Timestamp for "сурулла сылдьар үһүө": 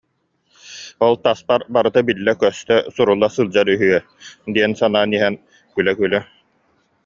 2.95-3.99